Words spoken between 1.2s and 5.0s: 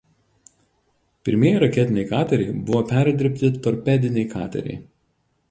Pirmieji raketiniai kateriai buvo perdirbti torpediniai kateriai.